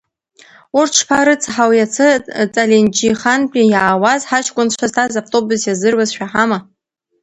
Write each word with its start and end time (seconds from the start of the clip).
Урҭ 0.77 0.91
шԥарыцҳау, 0.99 1.71
иацы 1.75 2.07
Ҵаленџьихантәи 2.53 3.63
иаауаз 3.71 4.21
хаҷкәынцәа 4.29 4.87
зҭаз 4.89 5.13
автобус 5.21 5.61
иазыруз 5.65 6.09
шәаҳама? 6.15 6.59